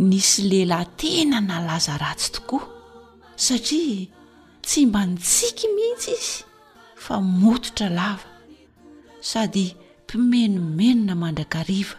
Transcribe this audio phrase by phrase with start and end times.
[0.00, 2.62] nisy lehilahy tena na laza ratsy tokoa
[3.44, 4.06] satria
[4.66, 6.32] tsy mba ntsiky mihitsy izy
[7.04, 8.28] fa mototra lava
[9.30, 9.66] sady
[10.04, 11.96] mpimenomenona mandrakariva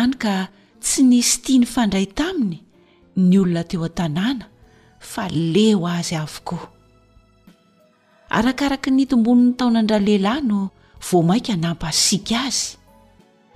[0.00, 0.34] any ka
[0.84, 2.58] tsy nisy tia ny fandray taminy
[3.26, 4.44] ny olona teo an-tanàna
[5.12, 5.22] fa
[5.54, 6.64] leo azy avokoa
[8.36, 10.58] arakaraka ny tombonin'ny taona andra lehilahy no
[11.06, 12.68] vo mainka hanampasiaka azy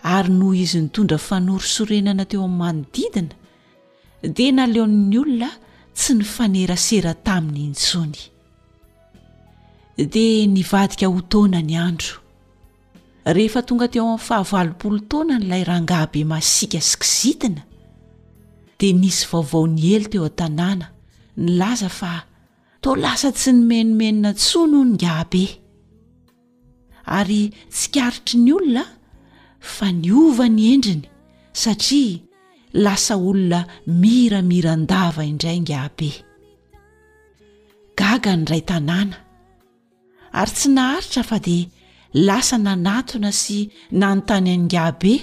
[0.06, 3.34] ary noho izy nitondra fanorysorenana teo amin'ny manodidina
[4.38, 5.48] dia naleonn'ny olona
[5.98, 8.20] tsy ny fanerasera taminy intsony
[10.14, 12.22] dia nivadika ho taona ny andro
[13.36, 17.62] rehefa tonga teo amin'ny fahavalopolo taona n'lay rangahbe masiaka sikizitina
[18.80, 20.86] dia nisy vaovaony ely teo an-tanàna
[21.42, 22.12] ny laza fa
[22.84, 25.44] toalasa tsy ny menomenona tsonoho nyngabe
[27.18, 27.41] ary
[27.74, 28.84] tsy karitry ny olona
[29.75, 31.03] fa niova ny endriny
[31.62, 32.17] satria
[32.84, 33.61] lasa olona
[34.00, 36.11] miramiran-dava indray ngabe
[38.00, 39.17] gaga ny ray tanàna
[40.41, 41.64] ary tsy naharitra fa dia
[42.28, 43.59] lasa nanatona sy
[44.00, 45.14] nanontany any ngabe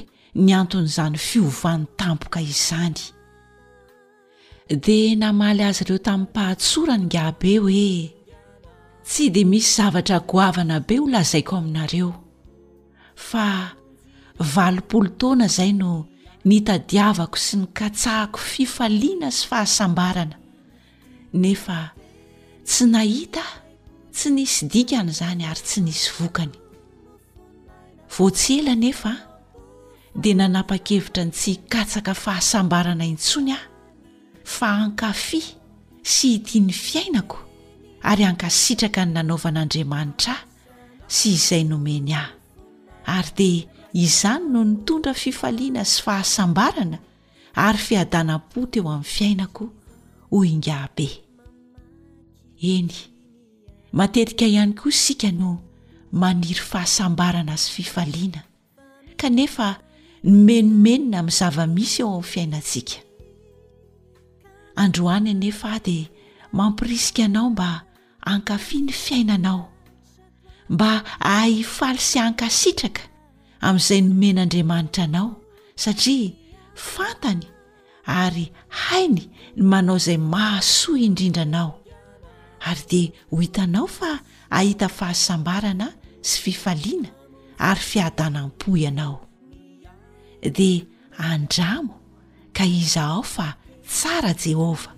[0.44, 3.00] ny anton'izany fiovan'ny tampoka izany
[4.86, 7.90] dia namaly azy ireo tamin'ny mpahatsora ny ngabe hoe
[9.08, 12.10] tsy dia misy zavatra goavana be holazaiko aminareo
[13.30, 13.46] fa
[14.56, 15.90] valopolo taoana izay no
[16.46, 20.36] nitadiavako sy ny katsahako fifaliana sy fahasambarana
[21.44, 21.80] nefa
[22.66, 23.44] tsy nahita
[24.12, 26.53] tsy nisy dikana izany ary tsy nisy vokany
[28.18, 29.14] voatsy ela nefa
[30.22, 33.66] dia nanapa-kevitra ny tsy hikatsaka fahasambarana intsony aho
[34.44, 35.42] fa ankafi
[36.03, 37.40] sy iti ny fiainako
[38.12, 40.48] ary hankasitraka ny nanaovan'andriamanitra ahy
[41.08, 42.32] sy izay nomeny ahy
[43.18, 46.98] ary dia izany no nitondra fifaliana sy fahasambarana
[47.66, 49.66] ary fiadanam-po teo amin'ny fiainako
[50.31, 51.08] ho ingabe
[52.74, 52.90] eny
[53.98, 55.52] matetika ihany koa isika no
[56.22, 58.42] maniry fahasambarana sy fifaliana
[59.22, 59.68] kanefa
[60.26, 62.96] nymenomenona amin'ny zavamisy eo amin'ny fiainantsika
[64.84, 66.08] androany anefa ao dia
[66.58, 67.86] mampirisikaanao mba
[68.26, 69.62] hankafia ny fiainanao
[70.74, 70.92] mba
[71.30, 73.02] ahaifaly sy hankasitraka
[73.69, 75.29] amin'izay nomen'andriamanitra anao
[75.84, 76.31] satria
[76.91, 77.44] fantany
[78.22, 78.46] ary
[78.84, 79.24] hainy
[79.57, 81.69] ny manao izay mahasoa indrindranao
[82.69, 84.12] ary dia ho hitanao fa
[84.57, 85.88] ahita fahasambarana
[86.29, 87.09] sy fifaliana
[87.68, 89.16] ary fiadanam-po ianao
[90.57, 90.81] dia
[91.31, 91.94] andramo
[92.57, 93.47] ka iza ao fa
[93.91, 94.94] tsara jehovah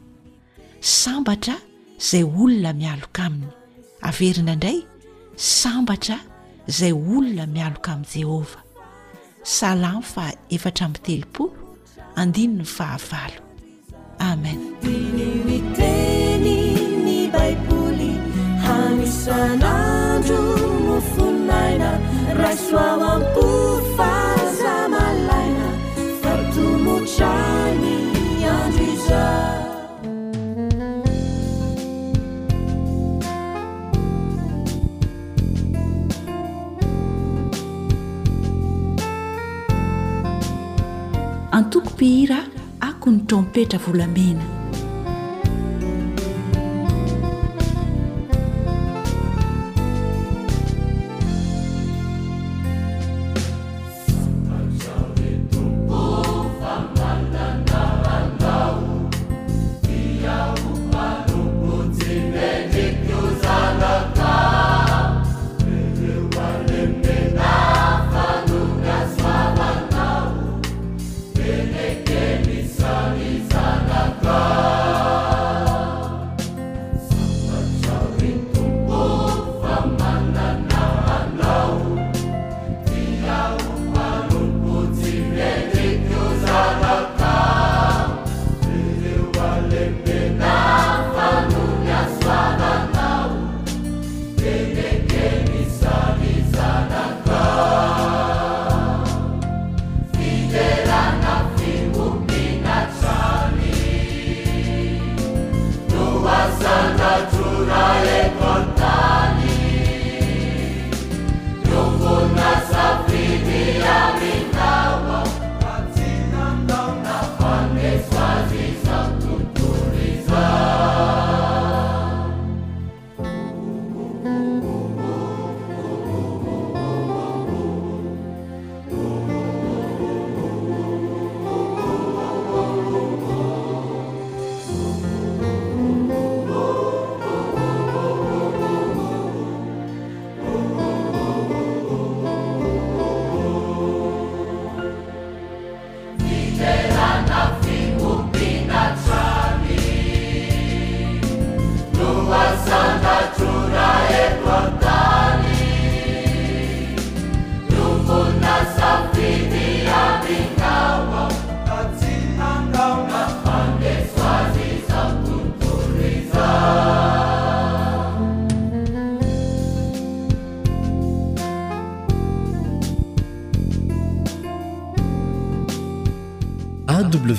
[0.99, 1.55] sambatra
[1.99, 3.49] izay olona mialoka aminy
[4.07, 4.79] averina indray
[5.59, 6.17] sambatra
[6.69, 8.63] izay olona mialoka amin'n jehovah
[9.45, 11.51] salamy fa efatra miy telopolo
[12.21, 13.41] andiny ny fahavalo
[14.29, 14.61] ameny
[15.57, 16.47] iteny
[17.05, 18.11] ny baiboly
[18.75, 20.41] amisanandro
[20.87, 21.89] nofonnaina
[22.39, 22.51] ra
[43.27, 44.64] trompetra volamina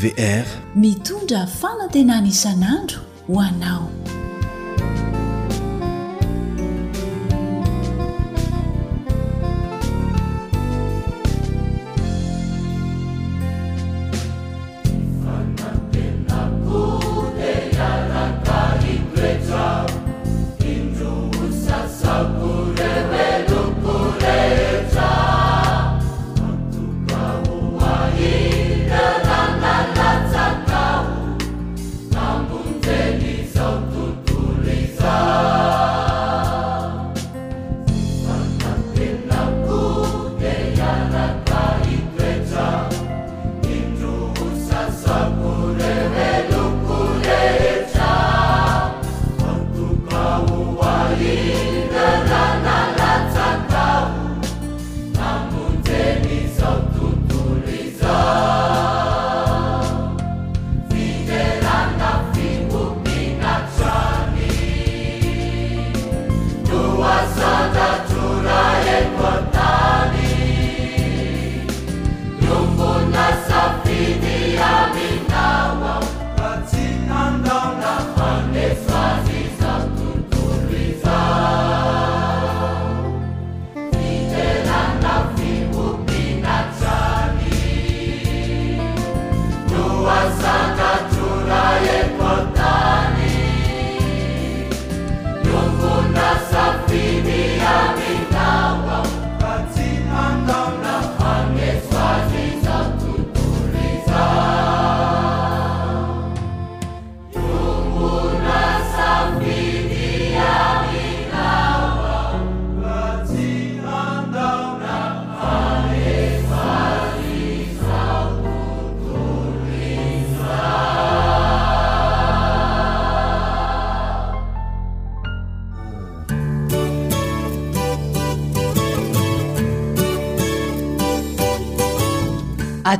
[0.02, 2.98] vr mitondra fanatena nisan'andro
[3.28, 3.85] ho anao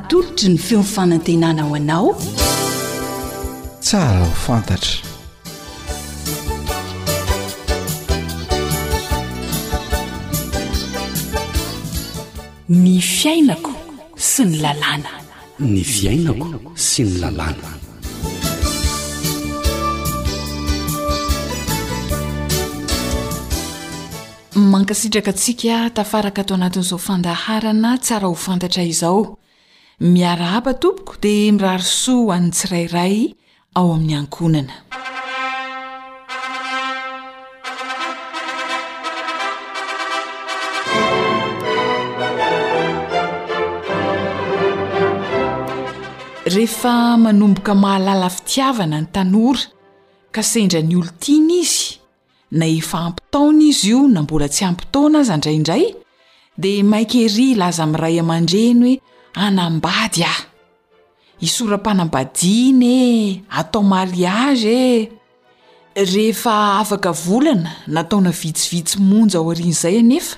[0.08, 2.08] tolotra ny feomifanantenana o anao
[3.80, 5.00] tsara ho fantatra
[12.80, 13.72] ny fiainako
[14.28, 15.12] sy ny lalàna
[15.74, 17.72] ny fiainako sy ny lalàna
[24.72, 29.20] mankasitraka antsika tafaraka to anatin'izao fandaharana tsara ho fantatra izao
[29.98, 33.32] miara aba tompoko dia mirarosoa an tsirairay
[33.74, 34.74] ao amin'ny ankonana
[46.54, 49.64] rehefa manomboka mahalala fitiavana ny tanora
[50.30, 51.96] ka sendra ny olo tiany izy
[52.52, 55.88] na efa ampitaona izy io nambola tsy hampitaona aza andraindray
[56.60, 58.96] dia maikery laza miray aman-dreny hoe
[59.36, 60.34] anambady a
[61.40, 64.66] isoram-panambadiny e atao maliagy
[65.94, 70.36] e rehefa afaka volana nataona vitsivitsy monja ao arian' zay anefa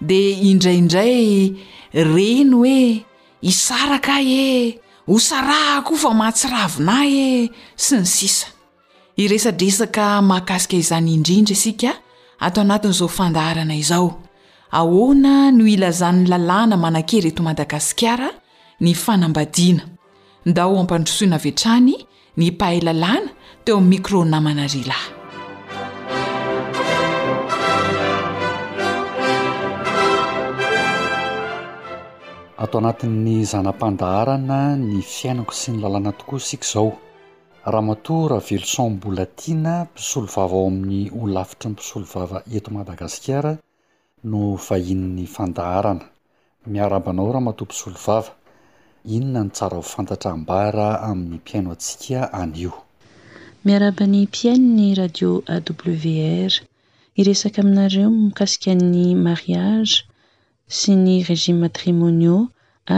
[0.00, 1.54] de indraindray
[1.92, 3.04] reno e
[3.42, 8.46] isaraka ay e hosaraha koa fa mahatsiravina y e sy ny sisa
[9.16, 11.92] iresadresaka mahakasika izany indrindra asika
[12.40, 14.21] atao anatin'izao fandaharana izao
[14.80, 18.28] ahoana no ilazan'ny lalàna manakery eto madagasikara
[18.84, 19.84] ny fanambadiana
[20.48, 21.90] nda ho ampandrosoina aveatrany
[22.38, 23.30] ny pahay lalàna
[23.64, 25.04] teo amin'n micro namanarilay
[32.62, 36.90] atao anatin'ny zanam-pandaharana ny fiainako sy ny lalàna tokoa sika izao
[37.72, 43.52] raha mato raha velosonbolatiana mpisolo vava ao amin'ny olafitry ny mpisolovava eto madagasikara
[44.30, 46.06] no vahin''ny fandaharana
[46.72, 48.32] miarabanao raha matompo solo vava
[49.16, 52.70] inona ny tsara ho fantatra ambara amin'ny mpiaino antsika anio
[53.66, 56.52] miarabany mpiain ny radio a wr
[57.20, 59.94] iresaka aminareo mikasikany mariage
[60.78, 62.36] sy ny régime matrimonia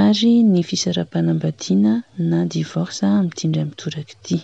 [0.04, 1.92] ary ny fisarapanam-badiana
[2.30, 4.38] na divorsa mitindray mitoraky ity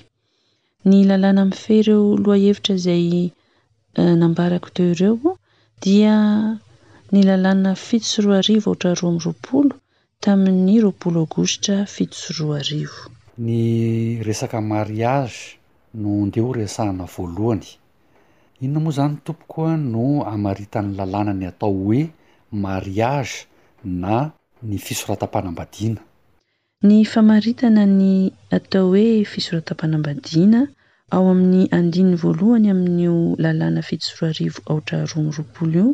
[0.88, 3.06] ny lalana mi'ny fe ireo loa hevitra zay
[4.00, 5.14] eh, nambarako teo ireo
[5.84, 6.14] dia
[7.12, 9.74] ny lalana fitosoroa arivo aotra aroa am'ny roapolo
[10.24, 13.00] tamin'ny roapolo aogostra fitosyroa arivo
[13.46, 13.58] ny
[14.26, 15.38] resaka mariage
[16.02, 17.68] no ndeho reasahana voalohany
[18.64, 22.00] inona moa izany tompokoa no amaritan'ny lalàna ny atao hoe
[22.66, 23.34] mariage
[24.02, 24.14] na
[24.68, 26.00] ny fisoratampanam-badiana
[26.88, 28.10] ny famaritana ny
[28.56, 30.60] atao hoe fisoratampanambadiana
[31.14, 33.14] ao amin'ny andiny voalohany amin'nyo
[33.44, 35.88] lalàna fitosiroa arivo aotra aroa amiyroapolo io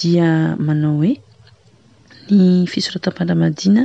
[0.00, 1.12] dia manao hoe
[2.30, 3.82] ny fisoratam-pandramadiana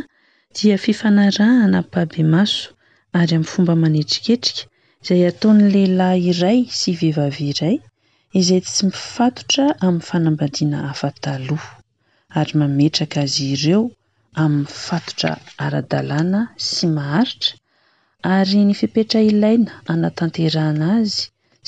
[0.57, 2.63] dia fifanarah anapaaby maso
[3.19, 4.63] ary amin'ny fomba manetriketrika
[5.03, 7.75] izay ataon' lehilahy iray sy vivavy iray
[8.39, 11.71] izay tsy mifatotra amin'ny fanambadiana hafataloha
[12.39, 13.81] ary mametraka azy ireo
[14.43, 15.31] amin'ny fatotra
[15.65, 17.53] ara-dalàna sy maharitra
[18.37, 21.19] ary ny fipetra ilaina anatanterana azy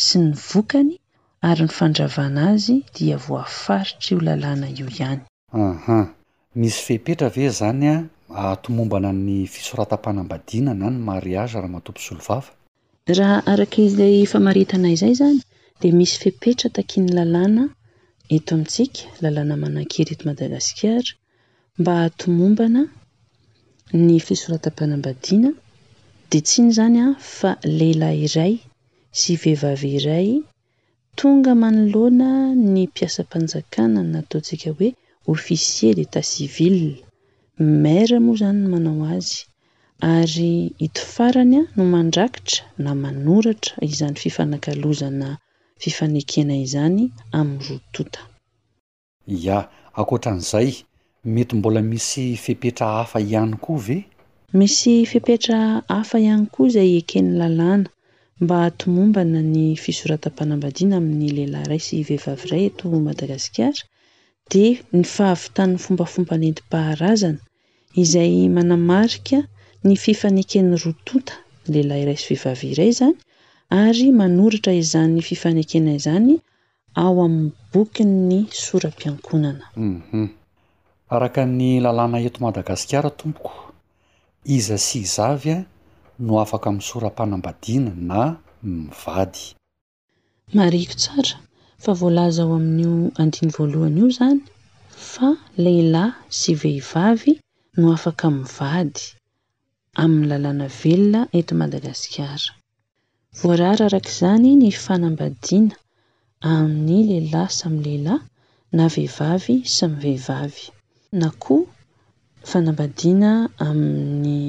[0.05, 0.91] sy ny vokany
[1.49, 5.19] ary ny fandravana azy dia voafaritra io lalana io iany
[6.61, 8.01] misy fehera ve zany a
[8.55, 12.45] atmombana ny fisoratampanambadina na ny aiaraha matompo solaah
[13.85, 14.25] izay
[15.21, 15.37] zany
[15.81, 17.63] de misy fipetra takiny lalana
[18.35, 21.11] eto amintsika lalàna mana-kerito madagasikara
[21.79, 22.81] mba atomombana
[24.05, 25.49] ny fisoratampanam-badiana
[26.31, 28.53] de tsyny zany a fa lehila iray
[29.19, 30.27] sy vehivavy iray
[31.19, 32.29] tonga manoloana
[32.73, 34.89] ny mpiasampanjakana nataontsika hoe
[35.33, 36.77] officier d' etat civil
[37.83, 39.33] mara moa izany manao azy
[40.15, 40.53] ary
[40.85, 45.27] ito farany a no mandrakitra na manoratra izan'ny fifanakalozana
[45.83, 46.99] fifanekena izany
[47.39, 48.21] amin'ny rotota
[49.45, 49.57] ya
[50.01, 50.69] akotran'izay
[51.33, 53.97] mety mbola misy fipetra hafa ihany koa ve
[54.59, 55.57] misy fipetra
[55.95, 57.89] hafa ihany koa izay eken'ny lalàna
[58.43, 63.83] mba atomombana ny fisoratam-panambadiana amin'ny lehilahy iraisy vehivavy iray eto madagasikara
[64.51, 64.65] de
[64.97, 67.41] ny fahavitany fombafompanentympaharazana
[68.03, 69.37] izay manamarika
[69.85, 71.35] ny fifanekeny rotota
[71.69, 73.17] ny lehilay raisy vehivavy iray zany
[73.83, 76.33] ary manoritra izany fifanekena izany
[77.03, 80.27] ao amin'ny boki ny soram-piankonana mhm.
[81.15, 83.53] araka ny lalàna eto madagasikara tompoko
[84.57, 85.57] iza sy izavya
[86.19, 88.19] no afaka mi'ny sorampanambadiana na
[88.77, 89.41] mivady
[90.55, 91.35] mariko tsara
[91.83, 94.39] fa voalaza ao amin'io andiny voalohany io izany
[95.11, 95.29] fa
[95.63, 97.31] lehilahy sy vehivavy
[97.79, 99.01] no afaka mivady
[100.03, 102.49] amin'ny lalana velona eto madagasikara
[103.39, 105.75] voarara arak'izany ny fanambadiana
[106.53, 108.23] amin'ny lehilahy s amy lehilahy
[108.77, 110.63] na vehivavy sy my vehivavy
[111.19, 111.65] na koa
[112.49, 113.31] fanambadiana
[113.67, 114.39] aminn'ny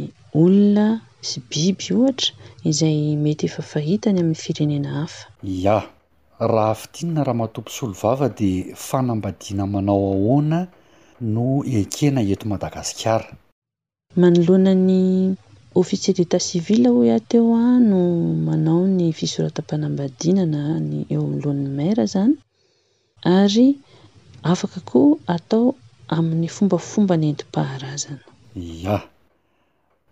[0.42, 0.86] olona
[1.28, 2.28] sy biby ohatra
[2.70, 5.24] izay mety efa fahitany amin'ny firenena hafa
[5.58, 5.76] ia
[6.52, 10.60] raha afitinana raha matompo solo vava dea fanambadiana manao ahoana
[11.34, 11.46] no
[11.80, 13.28] ekena ento madagasikara
[14.22, 15.02] manoloanany
[15.82, 18.02] offisier d'etat civilho iah teo a no
[18.48, 22.34] manao ny fisoratam-panambadinana ny eo amnyloan'ny mara zany
[23.38, 23.68] ary
[24.52, 25.66] afaka koa atao
[26.16, 28.22] amin'ny fombafomba ny entim-paharazana
[28.94, 28.96] a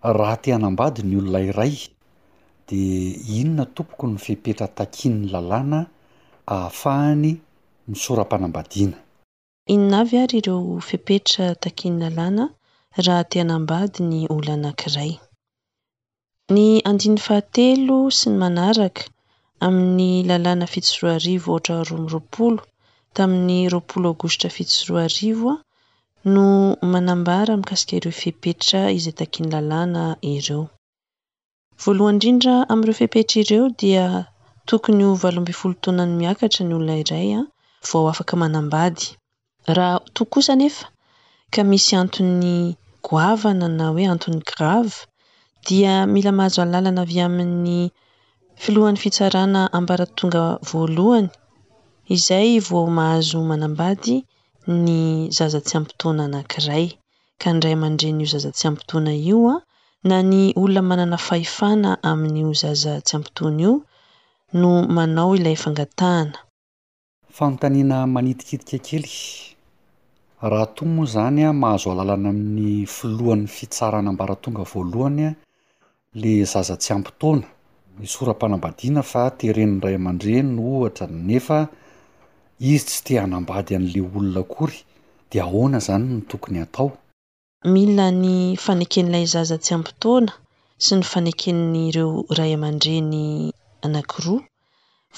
[0.03, 1.75] raha teanambady ny olonairay
[2.69, 2.81] de
[3.41, 5.79] inona tompoky ny fipetra takin'ny lalàna
[6.55, 7.25] ahafahany
[7.91, 8.99] misorampanambadiana
[9.75, 12.45] inona avy ary ireo fipetra takian'ny lalana
[13.07, 15.13] raha teanambady ny olo anankiray
[16.55, 19.03] ny andiny fahatelo sy ny manaraka
[19.67, 22.53] amin'ny lalàna fitosoroa arivo ohatra roa my roapolo
[23.17, 25.55] tamin'ny roapolo agostra fitosyroa arivoa
[26.25, 30.05] no manambara mikasika ireo fepetra izay takiny lalana
[30.37, 30.65] ireo
[31.83, 34.05] voalohany indrindra amin'ireo fepeitra ireo dia
[34.69, 37.47] tokony ho valombi folo taoanany miakatra ny olona iray a ah,
[37.89, 39.05] vaao afaka manambady
[39.77, 40.87] raha tokkosa anefa
[41.53, 42.43] ka misy antony
[43.07, 44.95] goavana na hoe anton'ny grave
[45.67, 47.73] dia mila mahazo anlalana avy amin'ny
[48.63, 51.29] filohan'ny fitsarana ambara tonga voalohany
[52.15, 54.17] izay vao mahazo manambady
[54.69, 56.87] ny zazatsy ampitoana anankiray
[57.41, 59.63] ka n ray amandre n'io zazatsy ampitoana io a
[60.09, 63.73] na ny olona manana fahefana amin'n'io zaza tsy ampitoana io
[64.61, 66.37] no manao ilay fangatahana
[67.37, 69.09] faotanina manitikitika kely
[70.51, 75.29] raha to moa zany a mahazo alalana amin'ny filohan'ny fitsarana ambaratonga voalohanya
[76.21, 77.47] le zaza-tsy ampitoana
[77.99, 81.59] ny soram-panambadiana fa terenindray ama-dre no ohatra nefa
[82.69, 84.79] izy tsy tia hanambady an'la olona akory
[85.31, 86.89] de ahona izany ny tokony atao
[87.73, 90.33] mila ny faneken'ilay zazatsy ampitoana
[90.85, 93.15] sy ny fanekenn'ireo iray amandreny
[93.85, 94.41] anankiroa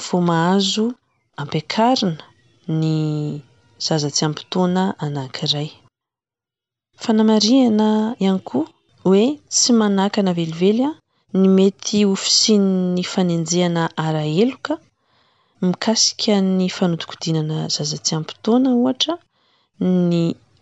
[0.04, 0.86] vomahazo
[1.42, 2.24] ampiakarina
[2.80, 2.86] ny
[3.86, 5.68] zazatsy hampitoana anankiray
[7.02, 7.88] fanamarihana
[8.22, 8.66] ihany koa
[9.04, 10.90] hoe tsy manahkana velively a
[11.40, 14.72] ny mety ofosin'ny fanenjehana araeloka
[15.68, 19.14] mikasika ny fanotokodinana zazatsy ampotoana ohatra
[20.10, 20.16] ny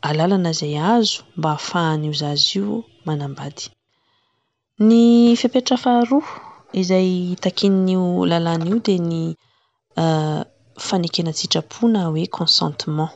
[0.08, 2.66] alalana zay azo mba ahafahan'io zazy io
[3.06, 3.64] manambady
[4.88, 4.92] ny
[5.40, 6.24] fepetra faharoa
[6.80, 7.10] izay
[7.44, 9.14] takinnaio lalanaio de ny
[10.04, 10.40] eh,
[10.86, 13.12] fanekenatsitrapona hoe consentement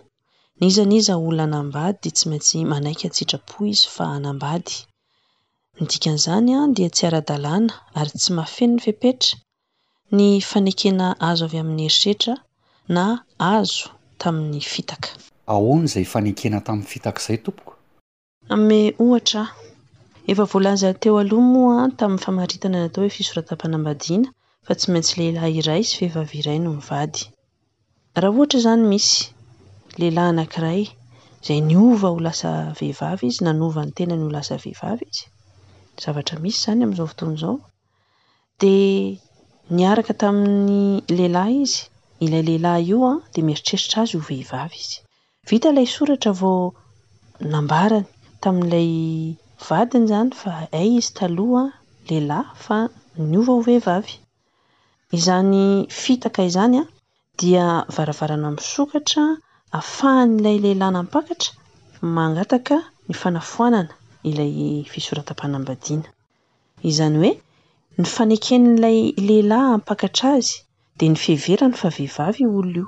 [0.59, 4.75] n iza n iza olo anambady de tsy maintsy manaiky atsitrapo izy fa anambady
[5.79, 9.35] ny dikan'izany a dia tsy ara-dalàna ary tsy mahafeny ny fepetra
[10.17, 12.35] ny fanekena azo avy amin'ny erisetra
[12.97, 13.05] na
[13.55, 13.89] azo
[14.23, 15.09] tamin'ny fitaka
[15.55, 17.75] aony zay fanekena tamin'ny fitaka zay tompoko
[20.29, 24.29] hefavlazateoalomoa taminy famaritana na atao hoe fisoratampanambadina
[24.67, 27.21] fa tsy maintsy lehilah iray sy vehivavy irayno mivady
[28.23, 29.13] raha ohtazanymisy
[30.01, 30.83] lelah anakiray
[31.47, 31.81] zay na
[32.15, 35.27] holasa vehivavy izy na novanytenayholasa vehivavy izy
[36.03, 37.55] zavatra misy zany amizao votonyzao
[38.61, 38.71] d
[39.79, 40.85] nyaraka tamin'ny
[41.17, 41.85] lehilahy izy
[42.25, 44.97] ilay lehilahy io ah, a de mieritreritra azy ho vehivavy izy
[45.49, 46.57] vita ilay soratra vao
[47.53, 48.05] nambarany
[48.45, 48.91] tamin'n'ilay
[49.69, 50.51] vadiny zany fa
[50.81, 51.63] ay izy taloha
[52.11, 52.77] lehilahy fa
[53.31, 54.15] ny ova hovehivavy
[55.19, 55.57] izany
[56.01, 56.89] fitaka izany a ah,
[57.43, 57.65] dia
[57.97, 59.25] varavarana miisokatra
[59.79, 61.53] ahafahanylay lehilahy nampakatra
[62.19, 62.77] mangataka
[63.09, 63.93] ny fanafoanana
[64.31, 64.53] ilay
[64.93, 66.09] fisoratam-panambadiana
[66.91, 67.33] izany hoe
[67.99, 70.55] ny fanekenn'ilay lehilahy ampakatra azy
[70.99, 72.87] de ny fehverany fa vehivavy olo io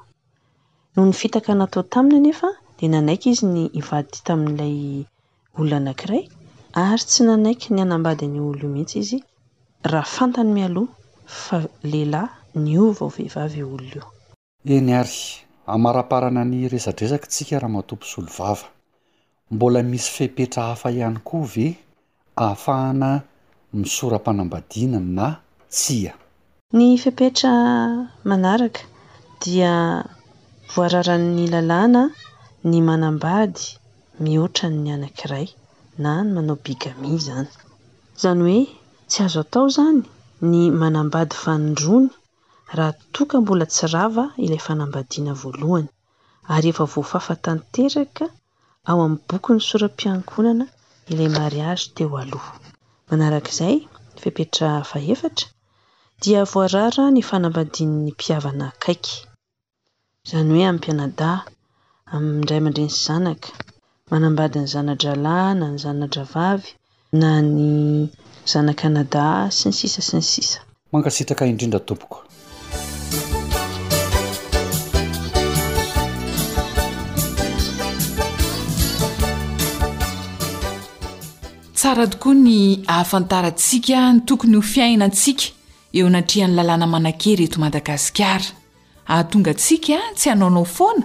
[0.96, 5.06] no ny fitaka natao taminy anefa de nanaiky izy ny ivady tamin'n'ilay
[5.60, 6.22] olo anakiray
[6.86, 9.18] ary tsy nanaiky ny anambadinyolo io mihitsy izy
[9.92, 10.82] raha fantany mialo
[11.42, 11.56] fa
[11.90, 14.04] lehilahy ny ovao vehivavy olo io
[14.80, 15.06] eny ar
[15.74, 18.66] amaraparana ny resadresakatsika raha matompo solovava
[19.54, 21.66] mbola misy fepetra hafa ihany koa ve
[22.48, 23.10] afahana
[23.78, 25.26] misorampanambadina na
[25.74, 26.12] tsia
[26.76, 27.52] ny fipetra
[28.28, 28.82] manaraka
[29.42, 29.74] dia
[30.72, 32.02] voararan'ny lalàna
[32.70, 33.64] ny manambady
[34.22, 35.46] mihoatranny anankiray
[36.02, 37.48] na ny manao bigamia izany
[38.16, 38.60] izany hoe
[39.10, 40.00] tsy azo atao izany
[40.50, 42.08] ny manambady fanodrony
[42.76, 45.88] raha toka mbola tsi rava ilay fanambadiana voalohany
[46.54, 48.24] ary efa voafafatanteraka
[48.88, 50.64] ao amin'ny boky ny soram-piankonana
[51.12, 52.52] ilay mariazy teo aloha
[53.10, 53.76] manarakaizay
[54.22, 55.46] fipetra fahefatra
[56.22, 59.16] dia voarara ny fanambadin'ny mpiavana akaiky
[60.24, 61.30] izany hoe am'y pianada
[62.14, 63.50] amndray amandrensy zanaka
[64.10, 66.70] manambadi ny zanadralay na ny zanadravavy
[67.20, 67.70] na ny
[68.50, 69.24] zanakanada
[69.56, 70.58] sy ny sisa sy ny sisa
[70.92, 72.16] mangasitaka indrindra tompoko
[81.86, 85.44] sara tokoa ny ahafantarantsika ny tokony ho fiainantsika
[85.94, 88.44] eo natrea ny lalàna manake reto madagasikara
[89.06, 91.04] ahatonga tsika tsy anaonaoona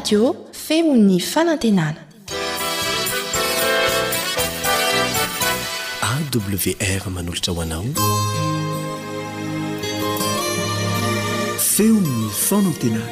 [0.09, 2.01] femo'ny fanantenana
[6.09, 7.85] awr manolotra hoanao
[11.73, 13.07] feo'ny fanantenana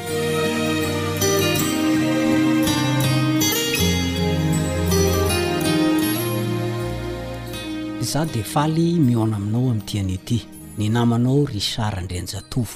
[8.11, 10.39] zaho di faly mihona aminao amin'nytiany aty
[10.77, 12.75] ny namanao risard ndrianjatovo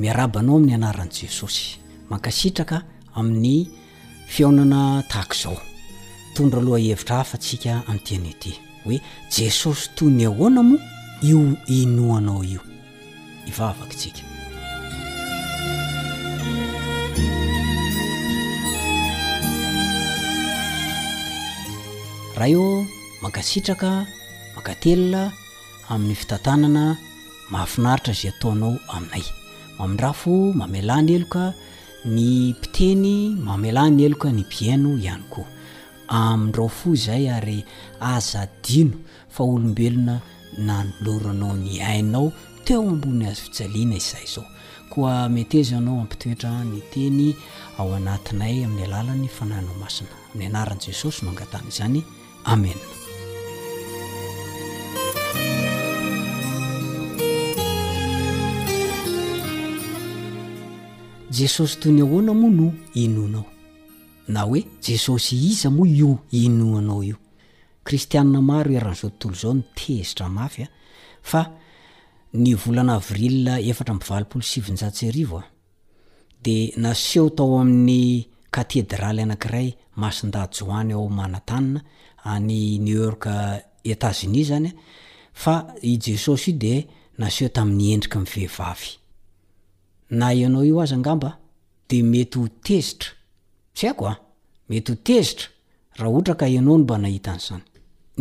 [0.00, 1.66] miarabanao amin'ny anaran' jesosy
[2.10, 2.78] mankasitraka
[3.18, 3.56] amin'ny
[4.32, 4.80] fiaonana
[5.12, 5.56] tahko izao
[6.32, 8.52] itondra aloha hevitra hafantsika antianyte
[8.84, 8.96] hoe
[9.36, 10.80] jesosy toy ny ahoana moa
[11.30, 11.40] io
[11.78, 12.62] inoanao io
[13.50, 14.22] ivavakantsika
[22.38, 22.68] raha eo
[23.22, 23.90] mankasitraka
[24.54, 25.22] mankatelona
[25.92, 26.84] amin'ny fitantanana
[27.52, 29.24] mahafinaritra izay ataonao aminay
[29.82, 31.42] ami'ndrafo mamelany eloka
[32.04, 35.46] ny mpiteny mamelany eloka ny bieno ihany koa
[36.08, 37.64] amindreo fo zahy ary
[38.00, 38.96] aza dino
[39.30, 40.20] faholombelona
[40.58, 42.32] na noloroanao ni hainao
[42.64, 44.44] teo ambony azo fijaliana izay zao
[44.90, 47.34] koa metezy anao ampitoetra ny teny
[47.78, 52.02] ao anatinay amin'ny alàlany fanainao masina iy anaran' jesosy nangatana zany
[52.44, 52.78] amen
[61.36, 62.66] jesosy toy ny ahoana moa no
[63.02, 63.44] inonao
[64.34, 70.62] na oe jesosy iza moa io inoanao iostia maro an'zao toaonezitaay
[72.66, 75.40] olnaaril efra ivalpolo siinjatsyia
[76.44, 79.68] de naseo tao amin'ny katedraly anakiray
[80.02, 81.80] masindajoany aomanaana
[82.32, 83.24] aynew ork
[83.92, 84.70] etazni zany
[85.42, 86.74] fa i jesosy io de
[87.18, 89.01] naseo tami'ny endrika vehivavy
[90.12, 91.30] na ianao io azy angamba
[91.88, 93.10] de mety hotezitra
[93.74, 94.14] tsy haiko a
[94.68, 95.46] mety ho tezitra
[95.98, 97.62] raha ohatra ka inao no mba nahitan'zany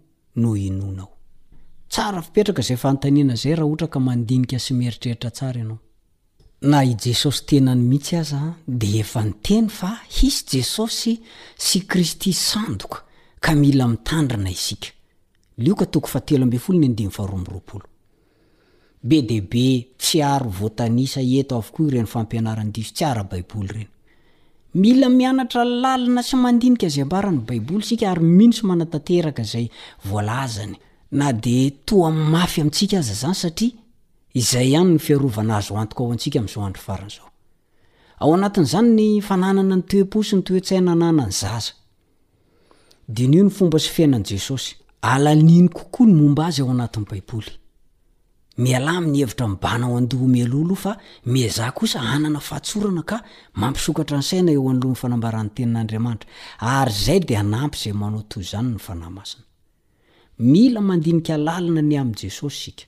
[0.35, 0.77] erzayzay
[2.11, 5.79] raha ohata ka mandinika sy mieritreritra tsara anao
[6.71, 8.55] na ijesosy tenany mihitsy aza ah?
[8.67, 11.13] de efa nyteny fa hisy jesosy
[11.65, 12.99] sy kristy sandoka
[13.39, 14.87] ka mila mitandrina isika
[15.57, 17.85] lioka toko fatelo ambenyfolo ny andiny fahroa miroaolo
[19.03, 23.90] be deibe tsy aro voatanisa eto avokoa reny fampianaranydiso tsy arabaiboly reny
[24.75, 29.65] mila mianatra lalina sy mandinika zay ambarany baiboly sika ary mihino sy manatateraka zay
[30.05, 30.75] volazany
[31.11, 33.71] na de toa mafy amitsika azy zany satria
[34.33, 37.25] izay ianyny fiana azyantokaoatsika zoadroanaoao
[38.37, 41.73] anatin'zany ny fananana ny toeposy ny toetsainananany zaza
[43.07, 47.60] denyio ny fomba sy fiainanjesosy alaniny kokoa ny momba azy ao anatin'nybaiboly
[48.61, 50.93] mialami ny hevitra mibana ao andoha omelo olo fa
[51.25, 53.17] miazah kosa anana fahatsorana ka
[53.61, 57.43] mampiokatra nysaina eolohnfantenayde mayaoyila
[60.89, 62.83] mandinika alalina ny am'jesosy sika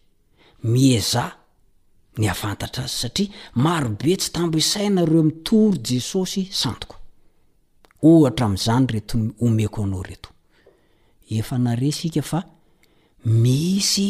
[0.71, 1.23] mieza
[2.19, 3.29] ny afantatra azy satria
[3.63, 6.95] marobe tsy tambo isaina reo mitory jesosy sanony
[13.25, 14.09] misy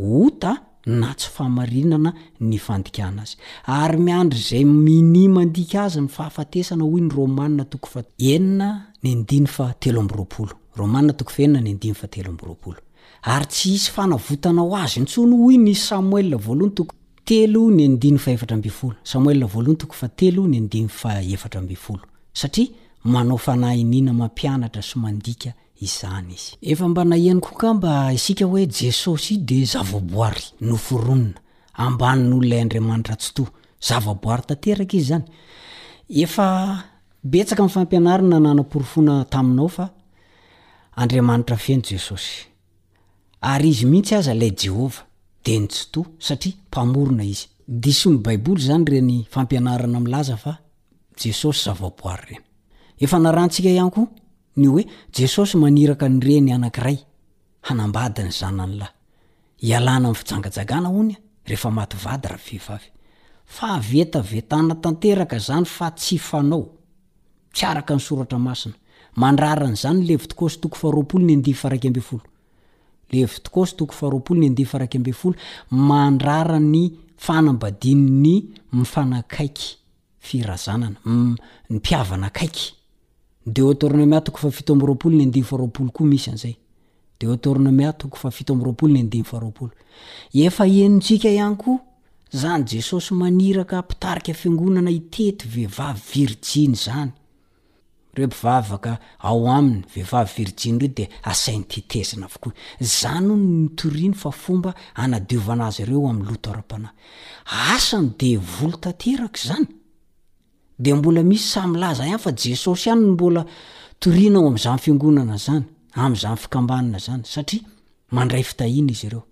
[0.00, 2.10] ota na tsy famarinana
[2.48, 3.36] ny fandikahana azy
[3.66, 8.60] ary miandry zay mini mandika azy ny fahafatesana hoy ny rmtotaotoofaenn
[9.04, 12.76] nyadny a telo abyroaolo
[13.22, 16.74] ary tsy hisy fanavotana ho azy ntsony hoy ny samoel ntoondnrmoe aan
[19.84, 22.02] tooa telo nyadiny fa eftra bfolo
[22.34, 22.68] satria
[23.04, 29.34] manao fanainiana mampianatra sy mandika izany izy efa mba naihany koka mba isika hoe jesosy
[29.48, 31.38] de zavaboary no foronina
[31.84, 33.48] ambanin'ololay andriamanitra tsotoa
[33.88, 41.82] zavaboary tateraka izy aybesaka y fampianarana nanaporofona taiaoatraeny
[43.52, 44.92] eytsyazaevabol
[52.98, 54.02] zayeapia aatsika anyko
[54.58, 54.86] ny hoe
[55.16, 56.96] jesosy maniraka nyreny anankiray
[57.68, 58.88] hanambadi ny zanany lay
[59.70, 61.16] ialana ay fijangajagana honya
[61.52, 66.62] eefa matyvady raehi veta zany fa tsy fanao
[67.54, 68.74] tsy araka ny soratra masina
[69.22, 70.48] mandraran' zany levit toh
[71.18, 71.54] ny
[74.72, 75.34] alevitn
[75.70, 76.82] mandrara ny
[77.24, 78.34] fanambadinny
[78.72, 79.68] mifanakaiky
[80.18, 80.98] firazanana
[81.84, 82.79] piavanaakaiky
[83.42, 86.54] de trme atoko fa fito amby roapolo ny ndiy faroapolo ko misy anzay
[87.20, 91.72] detaofa itmroloneaentka any ko
[92.32, 97.12] zany jesosy maniraka pitarika fiangonana itety veivavy iriny zany
[98.14, 98.84] revavk
[99.24, 102.28] ao amny evavirn reo de asaiytena
[103.08, 106.88] oanyny fomba anadiovanazy reo amy lotorapana
[107.74, 109.79] asany de volo taterako zany
[110.80, 113.42] de mbola misy samylaza ihay fa jesosy ihanynmbola
[114.00, 116.98] torinaoaoaznny
[117.34, 117.62] satria
[118.16, 119.22] mandray fitahina izy ireo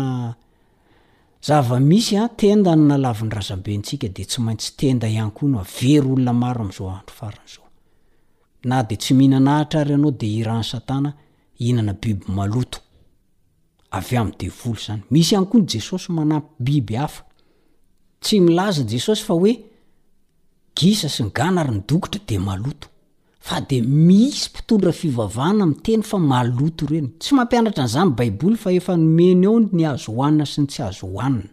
[1.47, 8.77] zava misy a tenda n nalavindrazabe ntsika de tsy maintsy enda ihany kony ey olonaaoamzaorona
[8.89, 11.09] de tsy mihinanahatra ry anao de iranysatana
[11.59, 12.81] inanabibyotoavy
[14.21, 17.23] amdeoo zany misy ihany koa ny jesosy manampy biby hafa
[18.23, 19.53] tsy milaza jesosy fa hoe
[20.77, 22.87] gisa sy ny ganary ny dokotra de maloto
[23.47, 28.69] fa de misy mpitondra fivavahna mi' teny fa maloto ireny tsy mampianatra nyizany baiboly fa
[28.77, 31.49] efa nomeny eo ny azo hohanina sy n tsy azo hohanina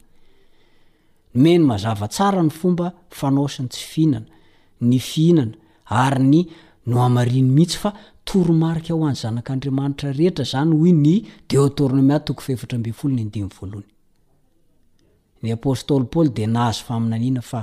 [1.35, 2.87] nomeny mazava tsara ny fomba
[3.18, 4.29] fanao sany tsy fihinana
[4.88, 5.55] ny fihinana
[6.05, 6.38] ary ny
[6.90, 7.90] no amariny mihitsy fa
[8.29, 11.14] toromarika aho an'ny zanak'andriamanitra rehetra zany hoy ny
[11.50, 13.06] detornameatoko ferbfo
[15.42, 17.60] ny apôstoly paoly de nahazo faminanina fa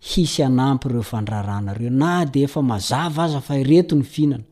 [0.00, 4.44] hisy anampy ireo fandraranareo na de efa mazava aza fahireto ny finana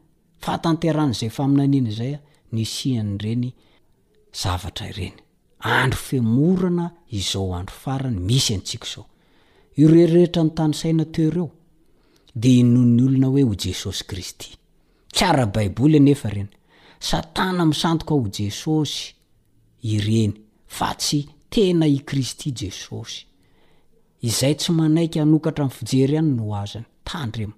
[0.45, 2.18] fahtanteran' zay fa minan'iny zaya
[2.53, 3.47] nysihany reny
[4.42, 5.16] zavatra reny
[5.80, 6.86] andro femorana
[7.18, 9.05] izaoandro farany misy antsik zao
[9.82, 11.49] irerehetra ny tany saina te reo
[12.42, 14.51] de nonyolonaoe o jesosy kristy
[15.14, 16.51] tsarabaiboly nefa reny
[17.09, 19.01] satana misantoka ho jesosy
[19.95, 20.32] ireny
[20.76, 21.20] fa tsy
[21.53, 23.20] tena i kristy jesosy
[24.29, 27.55] izay tsy manaiky anokatra fijery any no zany tanremo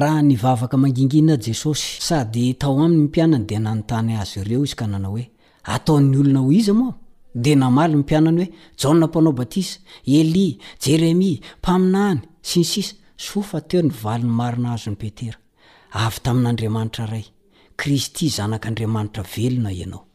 [0.00, 5.10] raha nyvavaka mangingina jesosy sady tao aminy npianany de nanotany azy ireo izy ka nanao
[5.14, 5.24] hoe
[5.74, 6.92] atao'ny olona ho iza moa
[7.44, 8.48] de namaly nympianany hoe
[9.00, 9.78] ja panao batisa
[10.18, 10.46] eli
[10.82, 12.94] jeremia mpaminany sinysisa
[13.26, 17.26] sofa teo ny valny marina azo ny peteraavy tamin'andriamanitra ray
[17.80, 20.05] kristy zanak'adriamanitravelona ianao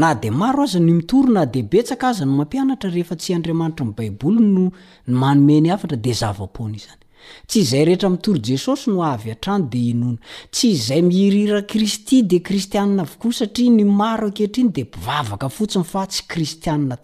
[0.00, 3.84] na de maro aza ny mitoro na de betsaka aza ny mampianatra rehefa tsy adramanitra
[4.04, 7.04] yaooony aade
[7.46, 10.18] tsy zay rehetra mitory jesosy no avy atrano de nona
[10.52, 15.84] tsy izay miirira kristy de kristianina avokoa satria ny maro akehatra iny de mivavaka fotsiny
[15.84, 16.98] fa tsy kristianina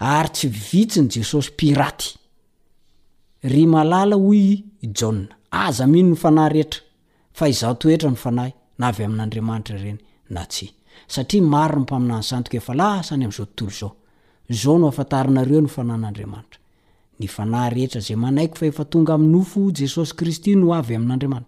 [0.00, 2.19] osyysy vitsiny jesosy piraty
[3.42, 5.14] ry malala oy jao
[5.50, 6.80] aza mihino ny fanah rehetra
[7.32, 9.98] fa izaho toetra ny fanahy na avy amin'n'andriamanitrareny
[10.34, 10.66] na tsy
[11.14, 13.96] satria maro ny mpaminany zantika efa lasa ny am'zao tontolo zao
[14.60, 16.60] zao no afatarinareo ny fananandramanitra
[17.20, 21.40] ny fanarehetra zay manaiky faefatonga amnofo jesosy kristy oyaadyeay ydzao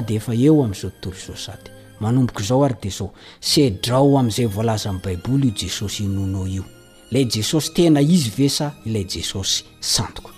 [0.00, 6.04] tontolo zao sady manomboka zao ary di zao sedrao amin'izay voalaza aminny baiboly io jesosy
[6.04, 6.64] inonao io
[7.10, 10.30] lay jesosy tena izy vesa ilay jesosy santoka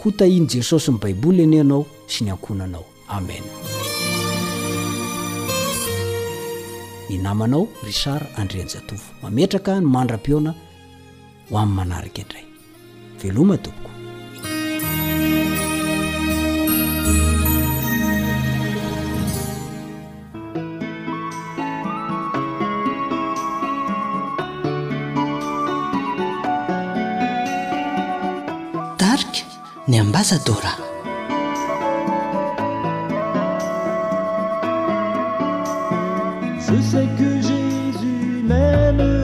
[0.00, 3.42] hotainy jesosy ny baiboly aninao sy ny ankonanao amen
[7.10, 10.52] ny namanao risar andrian-jatovo mametraka ny mandram-peona
[11.50, 12.44] ho amin'ny manaraka indray
[13.22, 13.95] veloatopoko
[29.96, 30.80] emvaça toraeque
[39.10, 39.15] j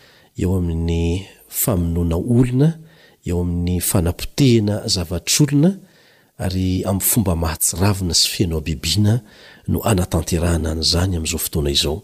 [0.39, 1.27] eo amin'ny
[1.61, 2.69] famonoana olona
[3.29, 5.71] eo amin'ny fanampotehana zavatr'olona
[6.45, 9.13] ary amin'y fomba mahatsiravina sy feanao bibiana
[9.71, 11.97] no anatanterahana any zany am'zao fotoana izao